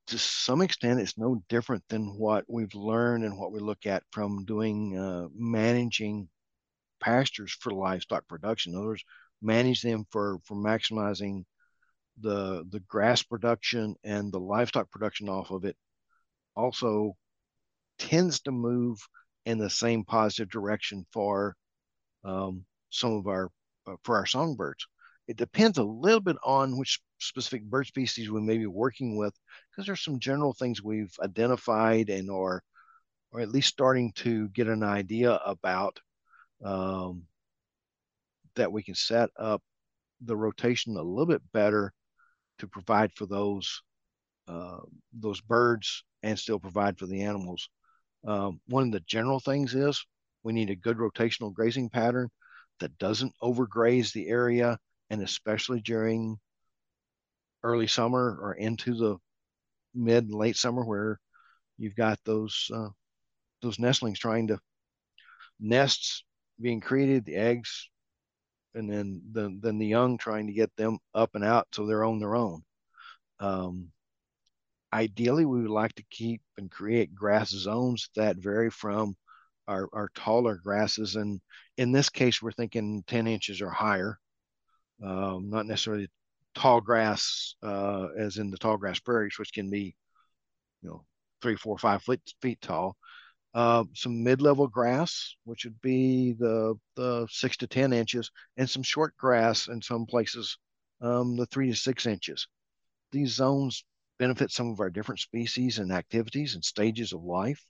To 0.08 0.18
some 0.18 0.60
extent, 0.60 1.00
it's 1.00 1.18
no 1.18 1.42
different 1.48 1.82
than 1.88 2.18
what 2.18 2.44
we've 2.48 2.74
learned 2.74 3.24
and 3.24 3.38
what 3.38 3.52
we 3.52 3.60
look 3.60 3.86
at 3.86 4.02
from 4.12 4.44
doing 4.44 4.98
uh, 4.98 5.28
managing 5.34 6.28
pastures 7.00 7.52
for 7.60 7.72
livestock 7.72 8.26
production. 8.28 8.72
In 8.72 8.78
other 8.78 8.88
words, 8.88 9.04
manage 9.42 9.82
them 9.82 10.06
for 10.10 10.38
for 10.44 10.56
maximizing 10.56 11.44
the 12.20 12.64
the 12.70 12.80
grass 12.80 13.22
production 13.22 13.94
and 14.04 14.32
the 14.32 14.40
livestock 14.40 14.90
production 14.90 15.28
off 15.28 15.50
of 15.50 15.64
it. 15.64 15.76
Also, 16.56 17.16
tends 17.98 18.40
to 18.40 18.52
move 18.52 18.98
in 19.46 19.58
the 19.58 19.70
same 19.70 20.04
positive 20.04 20.50
direction 20.50 21.06
for 21.12 21.56
um, 22.24 22.64
some 22.90 23.12
of 23.12 23.26
our 23.26 23.50
uh, 23.86 23.96
for 24.04 24.16
our 24.16 24.26
songbirds. 24.26 24.86
It 25.26 25.36
depends 25.36 25.78
a 25.78 25.84
little 25.84 26.20
bit 26.20 26.36
on 26.44 26.76
which 26.76 27.00
specific 27.18 27.64
bird 27.64 27.86
species 27.86 28.30
we 28.30 28.40
may 28.40 28.58
be 28.58 28.66
working 28.66 29.16
with, 29.16 29.34
because 29.70 29.86
there's 29.86 30.04
some 30.04 30.18
general 30.18 30.52
things 30.52 30.82
we've 30.82 31.14
identified 31.22 32.10
and 32.10 32.30
or 32.30 32.62
or 33.32 33.40
at 33.40 33.48
least 33.48 33.68
starting 33.68 34.12
to 34.12 34.48
get 34.50 34.68
an 34.68 34.84
idea 34.84 35.40
about 35.44 35.98
um, 36.64 37.24
that 38.54 38.70
we 38.70 38.82
can 38.82 38.94
set 38.94 39.28
up 39.36 39.60
the 40.20 40.36
rotation 40.36 40.96
a 40.96 41.02
little 41.02 41.26
bit 41.26 41.42
better 41.52 41.92
to 42.58 42.68
provide 42.68 43.12
for 43.14 43.26
those 43.26 43.82
uh, 44.46 44.78
those 45.12 45.40
birds 45.40 46.04
and 46.22 46.38
still 46.38 46.60
provide 46.60 46.98
for 46.98 47.06
the 47.06 47.22
animals. 47.22 47.68
Um, 48.26 48.60
one 48.68 48.84
of 48.84 48.92
the 48.92 49.00
general 49.00 49.40
things 49.40 49.74
is 49.74 50.04
we 50.42 50.52
need 50.52 50.70
a 50.70 50.76
good 50.76 50.98
rotational 50.98 51.52
grazing 51.52 51.88
pattern 51.88 52.28
that 52.80 52.96
doesn't 52.98 53.32
overgraze 53.42 54.12
the 54.12 54.28
area 54.28 54.78
and 55.10 55.22
especially 55.22 55.80
during 55.80 56.38
early 57.62 57.86
summer 57.86 58.38
or 58.40 58.54
into 58.54 58.94
the 58.94 59.16
mid 59.94 60.24
and 60.24 60.34
late 60.34 60.56
summer 60.56 60.84
where 60.84 61.18
you've 61.78 61.96
got 61.96 62.18
those 62.24 62.70
uh, 62.74 62.88
those 63.62 63.78
nestlings 63.78 64.18
trying 64.18 64.48
to 64.48 64.58
nests 65.60 66.24
being 66.60 66.80
created, 66.80 67.24
the 67.24 67.36
eggs, 67.36 67.88
and 68.74 68.90
then 68.90 69.22
the, 69.32 69.56
then 69.60 69.78
the 69.78 69.86
young 69.86 70.18
trying 70.18 70.46
to 70.46 70.52
get 70.52 70.74
them 70.76 70.98
up 71.14 71.30
and 71.34 71.44
out 71.44 71.68
so 71.72 71.86
they're 71.86 72.04
on 72.04 72.18
their 72.18 72.34
own. 72.34 72.62
Um, 73.40 73.88
ideally, 74.92 75.44
we 75.44 75.62
would 75.62 75.70
like 75.70 75.94
to 75.94 76.04
keep 76.10 76.42
and 76.56 76.70
create 76.70 77.14
grass 77.14 77.50
zones 77.50 78.10
that 78.16 78.36
vary 78.36 78.70
from 78.70 79.16
our, 79.66 79.88
our 79.92 80.10
taller 80.14 80.60
grasses. 80.62 81.16
And 81.16 81.40
in 81.76 81.92
this 81.92 82.10
case, 82.10 82.42
we're 82.42 82.52
thinking 82.52 83.02
10 83.06 83.26
inches 83.26 83.60
or 83.60 83.70
higher 83.70 84.18
um, 85.02 85.50
not 85.50 85.66
necessarily 85.66 86.08
tall 86.54 86.80
grass 86.80 87.56
uh, 87.62 88.08
as 88.18 88.38
in 88.38 88.50
the 88.50 88.58
tall 88.58 88.76
grass 88.76 88.98
prairies, 89.00 89.38
which 89.38 89.52
can 89.52 89.70
be, 89.70 89.94
you 90.82 90.88
know, 90.88 91.04
three, 91.42 91.56
four, 91.56 91.76
five 91.78 92.02
foot, 92.02 92.20
feet 92.40 92.60
tall. 92.60 92.96
Uh, 93.54 93.84
some 93.94 94.24
mid-level 94.24 94.66
grass, 94.66 95.36
which 95.44 95.64
would 95.64 95.80
be 95.80 96.32
the 96.32 96.74
the 96.96 97.26
six 97.30 97.56
to 97.56 97.68
ten 97.68 97.92
inches, 97.92 98.30
and 98.56 98.68
some 98.68 98.82
short 98.82 99.16
grass 99.16 99.68
in 99.68 99.80
some 99.80 100.06
places, 100.06 100.58
um, 101.00 101.36
the 101.36 101.46
three 101.46 101.68
to 101.68 101.76
six 101.76 102.04
inches. 102.04 102.48
These 103.12 103.34
zones 103.34 103.84
benefit 104.18 104.50
some 104.50 104.70
of 104.70 104.80
our 104.80 104.90
different 104.90 105.20
species 105.20 105.78
and 105.78 105.92
activities 105.92 106.54
and 106.54 106.64
stages 106.64 107.12
of 107.12 107.22
life. 107.22 107.62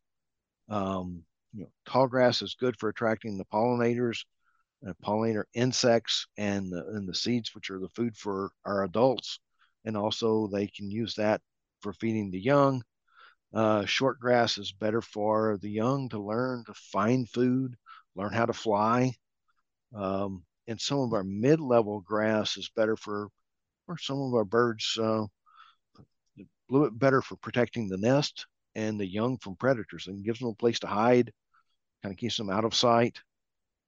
Um, 0.70 1.22
you 1.52 1.64
know, 1.64 1.70
tall 1.86 2.06
grass 2.06 2.40
is 2.40 2.56
good 2.58 2.78
for 2.78 2.88
attracting 2.88 3.36
the 3.36 3.44
pollinators 3.44 4.24
pollinator 5.04 5.44
insects 5.54 6.26
and 6.36 6.70
the, 6.70 6.86
and 6.88 7.08
the 7.08 7.14
seeds, 7.14 7.54
which 7.54 7.70
are 7.70 7.78
the 7.78 7.88
food 7.90 8.16
for 8.16 8.50
our 8.64 8.84
adults. 8.84 9.40
And 9.84 9.96
also 9.96 10.48
they 10.48 10.66
can 10.66 10.90
use 10.90 11.14
that 11.14 11.40
for 11.80 11.92
feeding 11.92 12.30
the 12.30 12.40
young. 12.40 12.82
Uh, 13.52 13.84
short 13.84 14.18
grass 14.18 14.58
is 14.58 14.72
better 14.72 15.00
for 15.00 15.58
the 15.62 15.70
young 15.70 16.08
to 16.08 16.18
learn 16.18 16.64
to 16.66 16.74
find 16.74 17.28
food, 17.28 17.74
learn 18.16 18.32
how 18.32 18.46
to 18.46 18.52
fly. 18.52 19.12
Um, 19.94 20.44
and 20.66 20.80
some 20.80 20.98
of 20.98 21.12
our 21.12 21.24
mid-level 21.24 22.00
grass 22.00 22.56
is 22.56 22.70
better 22.74 22.96
for, 22.96 23.28
for 23.86 23.96
some 23.98 24.20
of 24.20 24.34
our 24.34 24.44
birds, 24.44 24.98
uh, 24.98 25.22
a 25.22 26.44
little 26.68 26.88
bit 26.90 26.98
better 26.98 27.22
for 27.22 27.36
protecting 27.36 27.88
the 27.88 27.98
nest 27.98 28.46
and 28.74 28.98
the 28.98 29.06
young 29.06 29.38
from 29.38 29.56
predators 29.56 30.08
and 30.08 30.24
gives 30.24 30.40
them 30.40 30.48
a 30.48 30.54
place 30.54 30.80
to 30.80 30.86
hide, 30.86 31.32
kind 32.02 32.12
of 32.12 32.18
keeps 32.18 32.36
them 32.36 32.50
out 32.50 32.64
of 32.64 32.74
sight. 32.74 33.20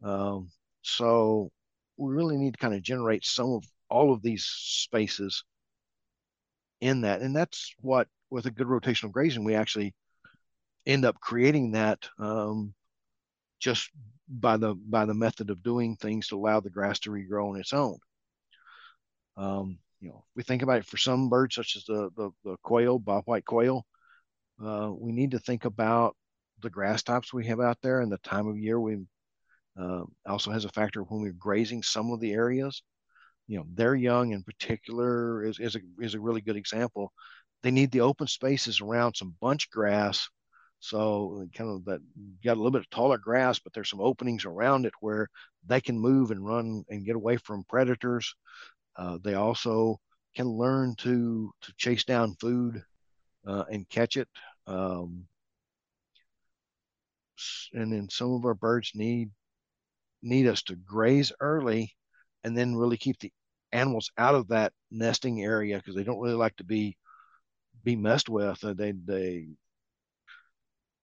Um, 0.03 0.51
so 0.87 1.51
we 1.97 2.15
really 2.15 2.37
need 2.37 2.55
to 2.55 2.59
kind 2.59 2.75
of 2.75 2.83
generate 2.83 3.25
some 3.25 3.53
of 3.53 3.65
all 3.89 4.13
of 4.13 4.23
these 4.23 4.45
spaces 4.45 5.45
in 6.81 7.01
that. 7.03 7.23
And 7.23 7.35
that's 7.35 7.75
what, 7.81 8.09
with 8.31 8.47
a 8.47 8.51
good 8.51 8.67
rotational 8.67 9.11
grazing, 9.11 9.45
we 9.45 9.55
actually 9.55 9.95
end 10.87 11.05
up 11.05 11.21
creating 11.21 11.73
that 11.73 12.09
um, 12.19 12.75
just 13.59 13.91
by 14.29 14.57
the 14.57 14.75
by 14.75 15.05
the 15.05 15.15
method 15.15 15.51
of 15.51 15.63
doing 15.63 15.97
things 15.97 16.29
to 16.29 16.37
allow 16.37 16.61
the 16.61 16.71
grass 16.71 16.99
to 17.01 17.11
regrow 17.11 17.51
on 17.51 17.61
its 17.61 17.73
own. 17.73 17.99
Um, 19.37 19.79
you 20.01 20.09
know, 20.09 20.25
we 20.35 20.43
think 20.43 20.63
about 20.63 20.79
it 20.79 20.87
for 20.87 20.97
some 20.97 21.29
birds, 21.29 21.55
such 21.55 21.77
as 21.77 21.85
the 21.85 22.11
the, 22.17 22.31
the 22.45 22.57
quail, 22.63 23.01
bobwhite 23.01 23.45
quail. 23.45 23.87
Uh, 24.65 24.91
we 24.97 25.13
need 25.13 25.33
to 25.33 25.39
think 25.39 25.65
about 25.65 26.17
the 26.63 26.71
grass 26.71 27.03
types 27.03 27.33
we 27.33 27.47
have 27.47 27.61
out 27.61 27.79
there 27.83 28.01
and 28.01 28.11
the 28.11 28.19
time 28.19 28.47
of 28.47 28.59
year. 28.59 28.81
We 28.81 28.99
uh, 29.79 30.03
also 30.27 30.51
has 30.51 30.65
a 30.65 30.71
factor 30.71 31.03
when 31.03 31.23
we're 31.23 31.33
grazing 31.33 31.83
some 31.83 32.11
of 32.11 32.21
the 32.21 32.33
areas. 32.33 32.83
You 33.47 33.59
know, 33.59 33.67
their 33.75 33.95
young 33.95 34.33
in 34.33 34.43
particular 34.43 35.45
is 35.45 35.59
is 35.59 35.77
a 35.77 35.81
is 36.01 36.15
a 36.15 36.21
really 36.21 36.41
good 36.41 36.57
example. 36.57 37.13
They 37.63 37.71
need 37.71 37.91
the 37.91 38.03
open 38.03 38.27
spaces 38.27 38.81
around 38.81 39.15
some 39.15 39.35
bunch 39.41 39.71
grass 39.71 40.29
so 40.81 41.47
kind 41.55 41.71
of 41.71 41.85
that 41.87 42.01
got 42.45 42.55
a 42.55 42.61
little 42.61 42.71
bit 42.71 42.83
of 42.83 42.91
taller 42.91 43.19
grass, 43.19 43.59
but 43.59 43.73
there's 43.73 43.91
some 43.91 44.01
openings 44.01 44.45
around 44.45 44.87
it 44.87 44.93
where 45.01 45.29
they 45.67 45.81
can 45.81 45.99
move 45.99 46.31
and 46.31 46.45
run 46.45 46.85
and 46.89 47.05
get 47.05 47.17
away 47.17 47.37
from 47.39 47.65
predators. 47.69 48.35
Uh, 48.97 49.19
they 49.23 49.35
also 49.35 49.99
can 50.35 50.47
learn 50.47 50.95
to 50.97 51.51
to 51.63 51.73
chase 51.77 52.05
down 52.05 52.37
food 52.41 52.83
uh, 53.47 53.65
and 53.71 53.89
catch 53.89 54.17
it. 54.17 54.29
Um, 54.67 55.27
and 57.73 57.93
then 57.93 58.09
some 58.09 58.33
of 58.33 58.45
our 58.45 58.55
birds 58.55 58.93
need 58.95 59.31
need 60.27 60.47
us 60.47 60.63
to 60.65 60.77
graze 60.77 61.33
early, 61.41 61.95
and 62.45 62.57
then 62.57 62.77
really 62.77 62.97
keep 62.97 63.19
the 63.21 63.33
animals 63.73 64.11
out 64.19 64.35
of 64.35 64.49
that 64.49 64.73
nesting 64.91 65.43
area 65.43 65.77
because 65.77 65.95
they 65.95 66.05
don't 66.05 66.21
really 66.21 66.35
like 66.35 66.57
to 66.57 66.65
be 66.65 66.97
be 67.85 67.97
messed 67.97 68.29
with. 68.29 68.63
Uh, 68.65 68.75
they 68.75 68.93
they 68.93 69.49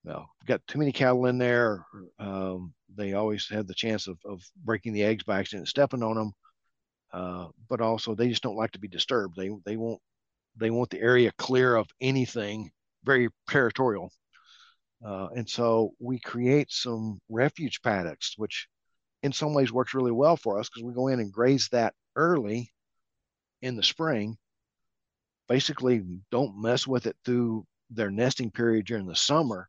well, 0.04 0.30
got 0.46 0.66
too 0.68 0.80
many 0.80 0.92
cattle 0.92 1.26
in 1.28 1.38
there. 1.38 1.86
Um, 2.20 2.74
they 2.94 3.14
always 3.14 3.48
have 3.50 3.68
the 3.68 3.74
chance 3.74 4.08
of, 4.08 4.18
of 4.26 4.44
breaking 4.64 4.94
the 4.94 5.04
eggs 5.04 5.24
by 5.24 5.40
accident, 5.40 5.70
stepping 5.70 6.04
on 6.04 6.16
them. 6.16 6.34
Uh, 7.14 7.48
but 7.70 7.80
also, 7.80 8.14
they 8.16 8.28
just 8.28 8.44
don't 8.44 8.58
like 8.58 8.72
to 8.72 8.80
be 8.80 8.88
disturbed. 8.88 9.36
They 9.38 9.50
they 9.66 9.78
won't 9.78 10.02
they 10.58 10.72
want 10.72 10.90
the 10.90 11.02
area 11.02 11.32
clear 11.38 11.76
of 11.76 11.88
anything, 12.02 12.72
very 13.04 13.30
territorial. 13.50 14.12
Uh, 15.06 15.28
and 15.36 15.50
so 15.50 15.92
we 16.00 16.20
create 16.20 16.72
some 16.72 17.20
refuge 17.30 17.82
paddocks, 17.82 18.36
which 18.38 18.68
in 19.24 19.34
some 19.34 19.54
ways 19.54 19.72
works 19.72 19.94
really 19.94 20.12
well 20.12 20.38
for 20.38 20.60
us 20.60 20.70
because 20.70 20.84
we 20.84 20.94
go 20.94 21.08
in 21.08 21.20
and 21.20 21.32
graze 21.34 21.70
that 21.72 21.94
early 22.16 22.72
in 23.62 23.76
the 23.76 23.84
spring. 23.84 24.38
Basically, 25.48 26.04
don't 26.32 26.62
mess 26.62 26.86
with 26.86 27.08
it 27.08 27.16
through 27.26 27.66
their 27.90 28.12
nesting 28.12 28.52
period 28.52 28.86
during 28.86 29.08
the 29.08 29.16
summer 29.16 29.68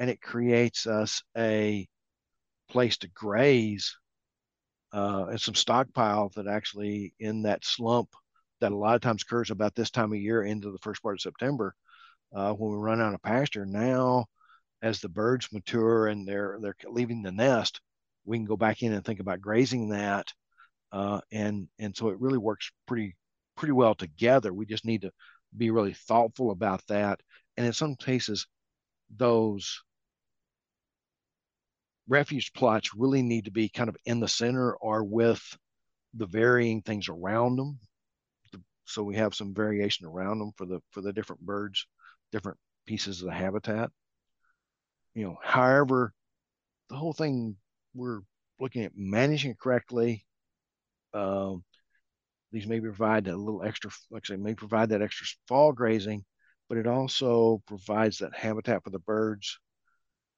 and 0.00 0.08
it 0.08 0.22
creates 0.22 0.86
us 0.86 1.22
a 1.36 1.86
place 2.70 2.96
to 2.96 3.08
graze 3.08 3.96
uh, 4.94 5.26
and 5.28 5.40
some 5.40 5.54
stockpile 5.54 6.30
that 6.34 6.46
actually 6.46 7.12
in 7.20 7.42
that 7.42 7.64
slump 7.64 8.08
that 8.60 8.72
a 8.72 8.76
lot 8.76 8.94
of 8.94 9.02
times 9.02 9.22
occurs 9.22 9.50
about 9.50 9.74
this 9.74 9.90
time 9.90 10.12
of 10.12 10.18
year 10.18 10.42
into 10.42 10.70
the 10.70 10.78
first 10.78 11.02
part 11.02 11.14
of 11.14 11.20
September 11.20 11.74
uh, 12.34 12.52
when 12.52 12.72
we 12.72 12.78
run 12.78 13.00
out 13.00 13.12
of 13.12 13.22
pasture. 13.22 13.66
Now, 13.66 14.24
as 14.82 15.00
the 15.00 15.08
birds 15.08 15.48
mature 15.52 16.06
and 16.06 16.26
they're 16.26 16.58
they're 16.62 16.76
leaving 16.88 17.22
the 17.22 17.32
nest, 17.32 17.80
we 18.30 18.38
can 18.38 18.46
go 18.46 18.56
back 18.56 18.82
in 18.82 18.92
and 18.92 19.04
think 19.04 19.18
about 19.18 19.40
grazing 19.40 19.88
that, 19.88 20.32
uh, 20.92 21.20
and 21.32 21.66
and 21.80 21.96
so 21.96 22.10
it 22.10 22.20
really 22.20 22.38
works 22.38 22.70
pretty 22.86 23.16
pretty 23.56 23.72
well 23.72 23.94
together. 23.94 24.52
We 24.52 24.66
just 24.66 24.84
need 24.84 25.02
to 25.02 25.10
be 25.56 25.70
really 25.70 25.94
thoughtful 25.94 26.52
about 26.52 26.86
that, 26.86 27.20
and 27.56 27.66
in 27.66 27.72
some 27.72 27.96
cases, 27.96 28.46
those 29.14 29.82
refuge 32.08 32.52
plots 32.52 32.94
really 32.94 33.22
need 33.22 33.46
to 33.46 33.50
be 33.50 33.68
kind 33.68 33.88
of 33.88 33.96
in 34.06 34.20
the 34.20 34.28
center 34.28 34.74
or 34.74 35.02
with 35.02 35.42
the 36.14 36.26
varying 36.26 36.82
things 36.82 37.08
around 37.08 37.56
them. 37.56 37.80
So 38.84 39.02
we 39.02 39.16
have 39.16 39.34
some 39.34 39.54
variation 39.54 40.06
around 40.06 40.38
them 40.38 40.52
for 40.56 40.66
the 40.66 40.80
for 40.92 41.00
the 41.00 41.12
different 41.12 41.42
birds, 41.42 41.84
different 42.30 42.58
pieces 42.86 43.22
of 43.22 43.26
the 43.26 43.34
habitat. 43.34 43.90
You 45.14 45.24
know, 45.24 45.38
however, 45.42 46.12
the 46.88 46.96
whole 46.96 47.12
thing 47.12 47.56
we're 47.94 48.20
looking 48.58 48.84
at 48.84 48.92
managing 48.96 49.52
it 49.52 49.58
correctly. 49.58 50.24
Um, 51.14 51.64
these 52.52 52.66
may 52.66 52.80
provide 52.80 53.28
a 53.28 53.36
little 53.36 53.62
extra, 53.62 53.90
I 54.14 54.18
say, 54.24 54.36
may 54.36 54.54
provide 54.54 54.90
that 54.90 55.02
extra 55.02 55.26
fall 55.46 55.72
grazing, 55.72 56.24
but 56.68 56.78
it 56.78 56.86
also 56.86 57.62
provides 57.66 58.18
that 58.18 58.34
habitat 58.34 58.82
for 58.84 58.90
the 58.90 58.98
birds 58.98 59.58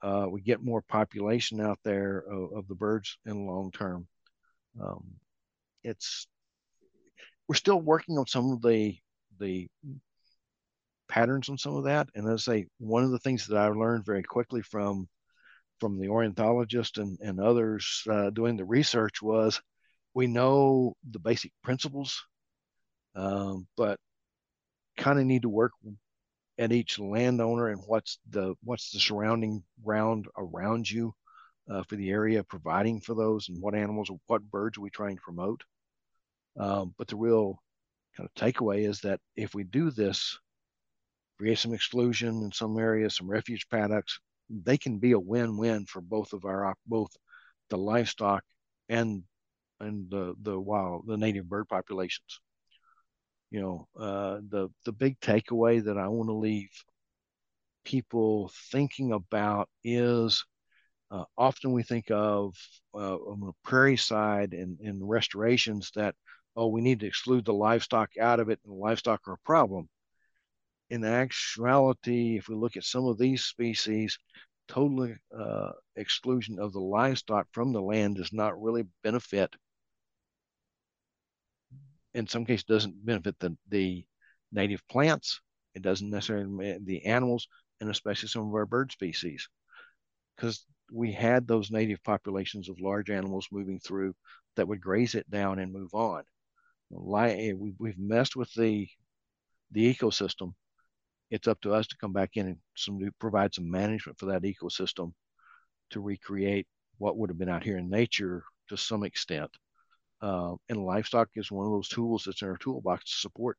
uh, 0.03 0.27
we 0.29 0.41
get 0.41 0.63
more 0.63 0.83
population 0.83 1.61
out 1.61 1.79
there 1.85 2.25
of, 2.29 2.53
of 2.53 2.69
the 2.69 2.75
birds 2.75 3.17
in 3.25 3.33
the 3.35 3.53
long 3.53 3.71
term. 3.71 4.07
Um, 4.83 5.05
it's 5.85 6.27
we're 7.49 7.55
still 7.55 7.81
working 7.81 8.19
on 8.19 8.27
some 8.27 8.53
of 8.53 8.63
the 8.63 8.97
the 9.39 9.69
patterns 11.09 11.49
on 11.49 11.59
some 11.59 11.77
of 11.77 11.85
that, 11.85 12.09
and 12.15 12.29
as 12.29 12.49
I 12.49 12.53
say, 12.53 12.67
one 12.79 13.05
of 13.05 13.11
the 13.11 13.19
things 13.21 13.47
that 13.47 13.57
I 13.57 13.69
learned 13.69 14.05
very 14.05 14.23
quickly 14.23 14.63
from 14.63 15.09
from 15.83 15.99
the 15.99 16.09
ornithologist 16.09 16.99
and, 16.99 17.19
and 17.21 17.41
others 17.41 18.05
uh, 18.09 18.31
doing 18.31 18.57
the 18.57 18.65
research 18.65 19.21
was 19.21 19.61
we 20.15 20.29
know 20.29 20.95
the 21.11 21.19
basic 21.19 21.51
principles, 21.65 22.23
um, 23.17 23.67
but 23.77 23.99
kind 24.97 25.19
of 25.19 25.25
need 25.25 25.43
to 25.43 25.49
work 25.49 25.73
at 26.57 26.71
each 26.71 27.01
landowner 27.01 27.67
and 27.67 27.83
what's 27.85 28.21
the 28.31 28.55
what's 28.63 28.93
the 28.93 29.01
surrounding 29.01 29.61
ground 29.85 30.29
around 30.39 30.89
you 30.89 31.13
uh, 31.69 31.83
for 31.89 31.97
the 31.97 32.11
area 32.11 32.45
providing 32.45 33.01
for 33.01 33.17
those 33.17 33.49
and 33.49 33.61
what 33.61 33.75
animals 33.75 34.09
or 34.09 34.21
what 34.29 34.49
birds 34.53 34.79
are 34.79 34.83
we 34.83 34.91
trying 34.91 35.17
to 35.17 35.23
promote. 35.23 35.65
Um, 36.57 36.95
but 36.97 37.09
the 37.09 37.17
real 37.17 37.61
kind 38.17 38.29
of 38.29 38.41
takeaway 38.41 38.89
is 38.89 39.01
that 39.01 39.19
if 39.35 39.53
we 39.53 39.65
do 39.65 39.91
this 39.91 40.39
create 41.39 41.59
some 41.59 41.75
exclusion 41.75 42.41
in 42.45 42.53
some 42.53 42.79
areas 42.79 43.17
some 43.17 43.29
refuge 43.29 43.67
paddocks 43.69 44.21
they 44.51 44.77
can 44.79 44.99
be 44.99 45.13
a 45.13 45.19
win-win 45.19 45.87
for 45.87 46.01
both 46.01 46.33
of 46.33 46.45
our 46.45 46.75
both 46.87 47.11
the 47.71 47.79
livestock 47.79 48.45
and 48.89 49.23
and 49.81 50.11
the 50.11 50.35
the 50.43 50.59
wild 50.59 51.07
the 51.07 51.17
native 51.17 51.49
bird 51.49 51.69
populations 51.69 52.41
you 53.53 53.61
know, 53.61 53.87
uh, 54.01 54.41
the 54.49 54.71
the 54.87 54.93
big 54.93 55.21
takeaway 55.21 55.85
that 55.85 55.99
I 55.99 56.09
want 56.09 56.31
to 56.31 56.33
leave 56.33 56.71
people 57.85 58.51
thinking 58.71 59.13
about 59.13 59.69
is 59.85 60.45
uh, 61.11 61.25
often 61.37 61.73
we 61.73 61.83
think 61.83 62.11
of 62.11 62.55
uh, 62.95 63.17
on 63.17 63.41
the 63.41 63.53
prairie 63.65 63.97
side 63.99 64.55
and 64.55 64.81
in 64.81 65.05
restorations 65.05 65.91
that 65.95 66.15
oh 66.57 66.69
we 66.69 66.81
need 66.81 67.01
to 67.01 67.07
exclude 67.07 67.45
the 67.45 67.53
livestock 67.53 68.11
out 68.21 68.41
of 68.41 68.49
it 68.49 68.61
and 68.65 68.75
livestock 68.75 69.21
are 69.29 69.35
a 69.35 69.39
problem. 69.45 69.89
In 70.93 71.05
actuality, 71.05 72.37
if 72.37 72.49
we 72.49 72.55
look 72.55 72.77
at 72.77 72.85
some 72.85 73.07
of 73.07 73.19
these 73.19 73.45
species, 73.45 74.19
total 74.69 75.15
uh, 75.37 75.71
exclusion 75.97 76.59
of 76.59 76.73
the 76.73 76.81
livestock 76.81 77.47
from 77.53 77.73
the 77.73 77.81
land 77.81 78.17
does 78.17 78.33
not 78.33 78.61
really 78.61 78.85
benefit 79.03 79.55
in 82.15 82.27
some 82.27 82.45
cases 82.45 82.65
doesn't 82.65 83.05
benefit 83.05 83.39
the, 83.39 83.57
the 83.69 84.05
native 84.53 84.87
plants. 84.89 85.41
It 85.75 85.83
doesn't 85.83 86.11
necessarily 86.11 86.79
the 86.85 87.07
animals 87.07 87.49
and 87.81 87.91
especially 87.91 88.29
some 88.29 88.47
of 88.47 88.55
our 88.55 88.67
bird 88.67 88.93
species 88.93 89.49
because 90.37 90.65
we 90.93 91.13
had 91.13 91.47
those 91.47 91.71
native 91.71 92.03
populations 92.05 92.69
of 92.69 92.81
large 92.81 93.09
animals 93.09 93.49
moving 93.51 93.81
through 93.81 94.15
that 94.57 94.69
would 94.69 94.81
graze 94.81 95.15
it 95.15 95.29
down 95.31 95.59
and 95.59 95.73
move 95.73 95.95
on. 95.95 96.23
Eh, 96.93 97.53
we've 97.55 97.99
messed 97.99 98.37
with 98.37 98.53
the 98.55 98.87
the 99.71 99.95
ecosystem. 99.95 100.53
It's 101.33 101.49
up 101.49 101.59
to 101.63 101.73
us 101.73 101.87
to 101.87 101.97
come 101.97 102.13
back 102.13 102.33
in 102.37 102.47
and 102.47 102.57
some 102.77 103.01
provide 103.19 103.55
some 103.55 103.71
management 103.71 104.19
for 104.19 104.27
that 104.27 104.43
ecosystem 104.43 105.15
to 105.89 106.01
recreate 106.01 106.67
what 106.99 107.17
would 107.17 107.31
have 107.31 107.39
been 107.39 107.49
out 107.49 107.65
here 107.65 107.79
in 107.79 107.89
nature 107.89 108.45
to 108.69 108.77
some 108.77 109.03
extent. 109.03 109.51
Uh, 110.21 110.57
and 110.69 110.85
livestock 110.85 111.31
is 111.35 111.51
one 111.51 111.65
of 111.65 111.73
those 111.73 111.89
tools 111.89 112.25
that's 112.27 112.43
in 112.43 112.49
our 112.49 112.59
toolbox 112.59 113.05
to 113.05 113.17
support 113.17 113.57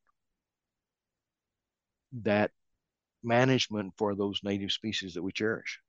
that 2.21 2.51
management 3.23 3.91
for 3.97 4.13
those 4.13 4.39
native 4.43 4.71
species 4.71 5.15
that 5.15 5.23
we 5.23 5.31
cherish. 5.31 5.79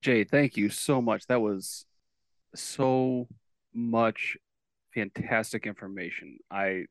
Jay, 0.00 0.24
thank 0.24 0.56
you 0.56 0.70
so 0.70 1.02
much. 1.02 1.26
That 1.26 1.42
was 1.42 1.84
so 2.54 3.28
much 3.74 4.38
fantastic 4.94 5.66
information. 5.66 6.38
I 6.50 6.86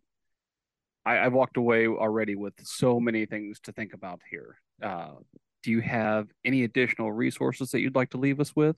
I, 1.07 1.17
I 1.19 1.27
walked 1.29 1.55
away 1.55 1.87
already 1.87 2.35
with 2.35 2.53
so 2.63 2.99
many 2.99 3.25
things 3.25 3.61
to 3.61 3.71
think 3.71 3.93
about 3.93 4.19
here. 4.29 4.57
Uh, 4.83 5.13
do 5.63 5.71
you 5.71 5.79
have 5.79 6.27
any 6.43 6.65
additional 6.65 7.13
resources 7.13 7.71
that 7.71 7.79
you'd 7.79 7.95
like 7.95 8.09
to 8.09 8.17
leave 8.17 8.41
us 8.41 8.53
with? 8.57 8.75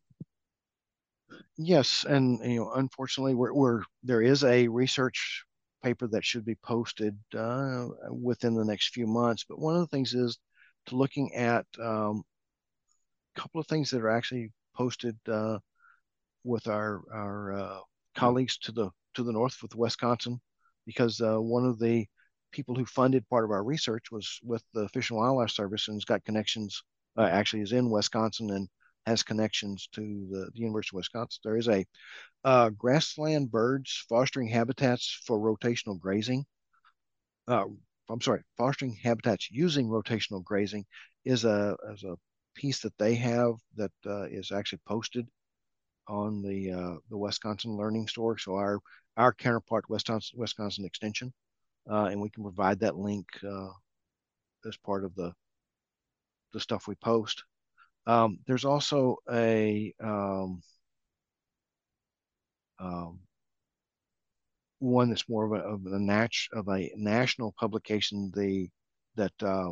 Yes, 1.57 2.05
and 2.07 2.39
you 2.43 2.59
know, 2.59 2.71
unfortunately, 2.73 3.33
we're, 3.33 3.53
we're 3.53 3.81
there 4.03 4.21
is 4.21 4.43
a 4.43 4.67
research 4.67 5.43
paper 5.83 6.07
that 6.07 6.23
should 6.23 6.45
be 6.45 6.55
posted 6.63 7.17
uh, 7.35 7.87
within 8.11 8.53
the 8.53 8.65
next 8.65 8.93
few 8.93 9.07
months. 9.07 9.43
But 9.49 9.59
one 9.59 9.75
of 9.75 9.81
the 9.81 9.87
things 9.87 10.13
is 10.13 10.37
to 10.87 10.95
looking 10.95 11.33
at 11.33 11.65
um, 11.81 12.21
a 13.35 13.41
couple 13.41 13.59
of 13.59 13.65
things 13.65 13.89
that 13.89 14.01
are 14.01 14.09
actually 14.09 14.51
posted 14.75 15.17
uh, 15.27 15.57
with 16.43 16.67
our 16.67 17.01
our 17.11 17.53
uh, 17.53 17.79
colleagues 18.15 18.59
to 18.59 18.71
the 18.71 18.89
to 19.15 19.23
the 19.23 19.33
north 19.33 19.57
with 19.63 19.75
Wisconsin 19.75 20.39
because 20.85 21.21
uh, 21.21 21.37
one 21.37 21.65
of 21.65 21.79
the 21.79 22.05
people 22.51 22.75
who 22.75 22.85
funded 22.85 23.27
part 23.29 23.45
of 23.45 23.51
our 23.51 23.63
research 23.63 24.11
was 24.11 24.39
with 24.43 24.63
the 24.73 24.89
Fish 24.89 25.09
and 25.09 25.19
Wildlife 25.19 25.51
Service 25.51 25.87
and 25.87 25.95
has 25.95 26.05
got 26.05 26.25
connections. 26.25 26.81
Uh, 27.17 27.23
actually, 27.23 27.61
is 27.61 27.73
in 27.73 27.89
Wisconsin 27.89 28.51
and 28.51 28.69
has 29.05 29.23
connections 29.23 29.89
to 29.93 30.01
the, 30.31 30.49
the 30.53 30.59
University 30.59 30.95
of 30.95 30.99
Wisconsin. 30.99 31.41
There 31.43 31.57
is 31.57 31.67
a 31.67 31.85
uh, 32.43 32.69
grassland 32.69 33.51
birds 33.51 34.05
fostering 34.07 34.47
habitats 34.47 35.21
for 35.25 35.37
rotational 35.39 35.99
grazing. 35.99 36.45
Uh, 37.47 37.65
I'm 38.09 38.21
sorry, 38.21 38.41
fostering 38.57 38.95
habitats 38.95 39.49
using 39.51 39.87
rotational 39.87 40.43
grazing 40.43 40.85
is 41.25 41.45
a 41.45 41.75
is 41.93 42.03
a 42.03 42.15
piece 42.55 42.81
that 42.81 42.97
they 42.97 43.15
have 43.15 43.53
that 43.75 43.91
uh, 44.05 44.23
is 44.23 44.51
actually 44.51 44.81
posted 44.87 45.27
on 46.07 46.41
the 46.41 46.71
uh, 46.71 46.95
the 47.09 47.17
Wisconsin 47.17 47.77
Learning 47.77 48.07
Store. 48.07 48.37
So 48.37 48.55
our 48.55 48.79
our 49.17 49.33
counterpart 49.33 49.89
Wisconsin 49.89 50.39
Wisconsin 50.39 50.85
Extension, 50.85 51.33
uh, 51.89 52.05
and 52.05 52.21
we 52.21 52.29
can 52.29 52.43
provide 52.43 52.79
that 52.79 52.97
link 52.97 53.27
uh, 53.43 53.69
as 54.67 54.77
part 54.77 55.03
of 55.03 55.13
the 55.15 55.33
the 56.53 56.59
stuff 56.59 56.87
we 56.87 56.95
post. 56.95 57.43
Um, 58.07 58.39
there's 58.47 58.65
also 58.65 59.17
a 59.31 59.93
um, 60.03 60.61
um, 62.79 63.19
one 64.79 65.09
that's 65.09 65.29
more 65.29 65.45
of 65.45 65.51
a, 65.51 65.63
of 65.63 65.85
a 65.85 65.99
natch 65.99 66.49
of 66.53 66.67
a 66.69 66.91
national 66.95 67.53
publication 67.59 68.31
the 68.33 68.69
that 69.15 69.43
uh, 69.43 69.71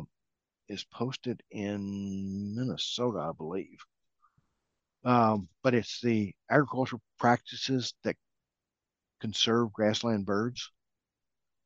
is 0.68 0.84
posted 0.84 1.42
in 1.50 2.54
Minnesota, 2.54 3.18
I 3.18 3.32
believe. 3.36 3.78
Um, 5.04 5.48
but 5.62 5.74
it's 5.74 6.00
the 6.00 6.34
agricultural 6.50 7.00
practices 7.18 7.94
that 8.04 8.16
conserve 9.20 9.72
grassland 9.72 10.26
birds, 10.26 10.70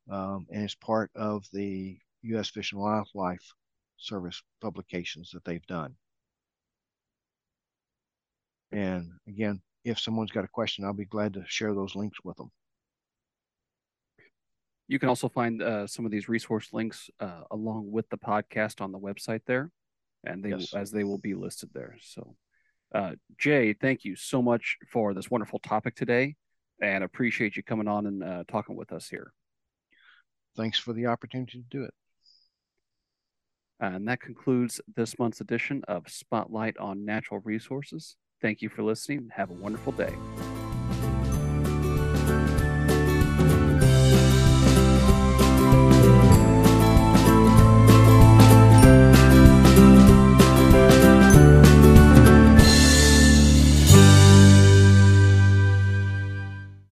um, 0.09 0.47
and 0.51 0.63
it's 0.63 0.75
part 0.75 1.11
of 1.15 1.45
the 1.53 1.97
U.S. 2.23 2.49
Fish 2.49 2.71
and 2.71 2.81
Wildlife 2.81 3.53
Service 3.97 4.41
publications 4.61 5.31
that 5.31 5.43
they've 5.45 5.65
done. 5.67 5.95
And 8.71 9.11
again, 9.27 9.61
if 9.85 9.99
someone's 9.99 10.31
got 10.31 10.43
a 10.43 10.49
question, 10.49 10.83
I'll 10.83 10.93
be 10.93 11.05
glad 11.05 11.33
to 11.33 11.43
share 11.47 11.73
those 11.73 11.95
links 11.95 12.19
with 12.23 12.37
them. 12.37 12.51
You 14.87 14.99
can 14.99 15.09
also 15.09 15.29
find 15.29 15.61
uh, 15.61 15.87
some 15.87 16.05
of 16.05 16.11
these 16.11 16.27
resource 16.27 16.69
links 16.73 17.09
uh, 17.19 17.43
along 17.51 17.91
with 17.91 18.09
the 18.09 18.17
podcast 18.17 18.81
on 18.81 18.91
the 18.91 18.99
website 18.99 19.41
there, 19.45 19.71
and 20.25 20.43
they 20.43 20.49
yes. 20.49 20.73
as 20.73 20.91
they 20.91 21.03
will 21.03 21.17
be 21.17 21.35
listed 21.35 21.69
there. 21.73 21.97
So, 22.01 22.35
uh, 22.93 23.11
Jay, 23.37 23.73
thank 23.73 24.03
you 24.03 24.15
so 24.15 24.41
much 24.41 24.77
for 24.91 25.13
this 25.13 25.31
wonderful 25.31 25.59
topic 25.59 25.95
today, 25.95 26.35
and 26.81 27.03
appreciate 27.03 27.55
you 27.55 27.63
coming 27.63 27.87
on 27.87 28.05
and 28.05 28.23
uh, 28.23 28.43
talking 28.47 28.75
with 28.75 28.91
us 28.91 29.07
here. 29.07 29.31
Thanks 30.55 30.77
for 30.77 30.93
the 30.93 31.07
opportunity 31.07 31.59
to 31.59 31.65
do 31.69 31.83
it. 31.83 31.93
And 33.79 34.07
that 34.07 34.21
concludes 34.21 34.79
this 34.95 35.19
month's 35.19 35.41
edition 35.41 35.83
of 35.87 36.07
Spotlight 36.07 36.77
on 36.77 37.05
Natural 37.05 37.41
Resources. 37.43 38.15
Thank 38.41 38.61
you 38.61 38.69
for 38.69 38.83
listening. 38.83 39.29
Have 39.33 39.49
a 39.49 39.53
wonderful 39.53 39.93
day. 39.93 40.13